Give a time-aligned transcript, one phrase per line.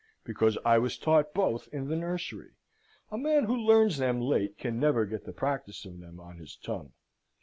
[0.23, 2.53] because I was taught both in the nursery.
[3.11, 6.55] A man who learns them late can never get the practice of them on his
[6.55, 6.93] tongue.